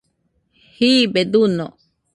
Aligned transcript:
jibe 0.73 1.21
duño 1.31 1.67